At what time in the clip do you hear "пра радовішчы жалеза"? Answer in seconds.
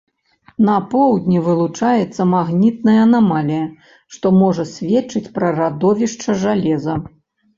5.35-6.93